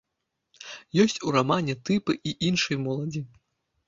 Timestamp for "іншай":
2.47-2.77